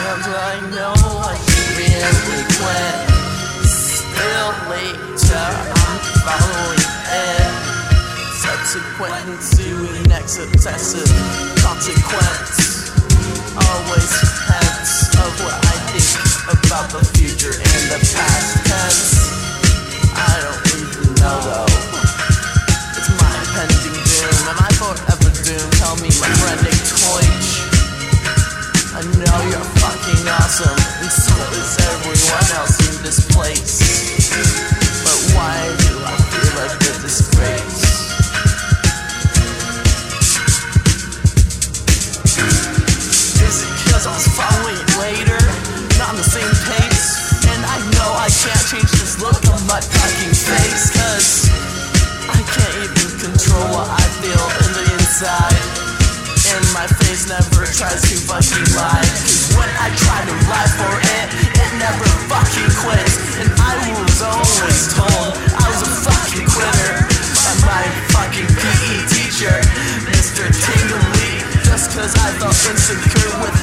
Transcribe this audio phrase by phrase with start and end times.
[0.00, 2.96] And I know I should really quit.
[3.68, 6.88] Still later, I'm following
[7.20, 7.52] it.
[8.32, 10.40] Subsequent to the next
[11.60, 12.56] consequence.
[13.56, 14.39] Always
[15.26, 16.08] of what I think
[16.48, 19.12] about the future and the past tense.
[20.16, 21.72] I don't even know though.
[22.96, 24.36] It's my impending doom.
[24.50, 25.72] Am I forever doomed?
[25.80, 27.48] Tell me, my friend Nick Toich.
[28.96, 32.69] I know you're fucking awesome, and so is everyone else
[44.20, 45.40] was following later?
[45.96, 47.40] Not on the same pace?
[47.48, 51.48] And I know I can't change this look on my fucking face Cause
[52.28, 55.60] I can't even control what I feel in the inside
[56.52, 60.94] And my face never tries to fucking lie Cause when I try to lie for
[61.00, 63.72] it, it never fucking quits And I
[64.04, 69.56] was always told I was a fucking quitter By my fucking PE teacher,
[70.12, 70.44] Mr.
[70.52, 73.59] Tingili Just cause I felt insecure within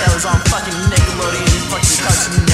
[0.00, 2.49] that was on fucking Nickelodeon Fucking Cartoon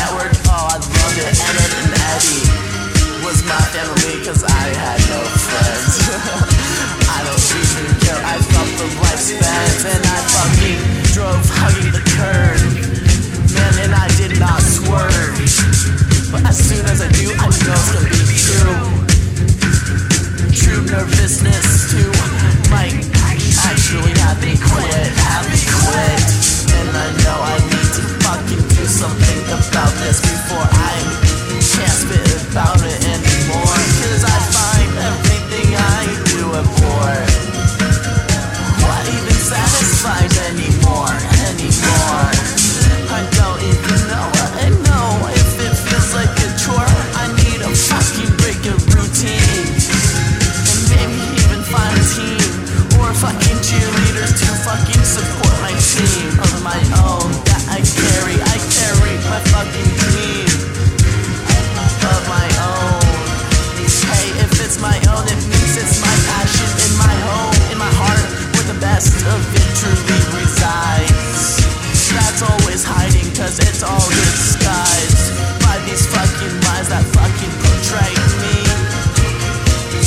[73.76, 78.08] it's all disguised by these fucking lies that fucking portray
[78.40, 78.56] me.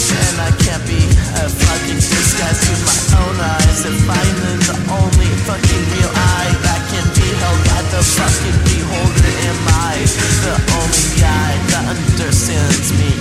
[0.09, 0.97] And I can't be
[1.37, 6.49] a fucking disguise to my own eyes if I am the only fucking real eye
[6.65, 9.33] that can be held by the fucking beholder.
[9.69, 13.13] my eyes the only guy that understands me?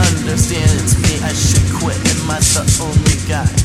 [0.00, 1.20] Understands me?
[1.20, 2.00] I should quit.
[2.08, 3.59] Am I the only guy?